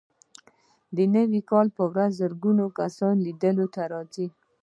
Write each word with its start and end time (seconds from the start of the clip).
د 0.95 0.97
نوي 1.15 1.41
کال 1.49 1.67
په 1.77 1.83
ورځ 1.91 2.11
په 2.15 2.17
زرګونه 2.19 2.63
کسان 2.79 3.15
لیدو 3.25 3.65
ته 3.73 3.81
راځي. 3.93 4.27